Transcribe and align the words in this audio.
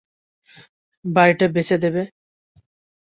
বাড়িটা 1.05 1.45
বেচে 1.55 1.77
দেবে? 1.83 2.03